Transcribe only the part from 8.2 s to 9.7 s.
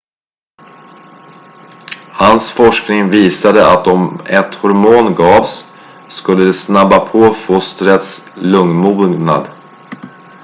lungmognad